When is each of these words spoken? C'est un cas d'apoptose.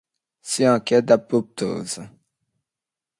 C'est 0.41 0.65
un 0.65 0.79
cas 0.79 1.01
d'apoptose. 1.03 2.01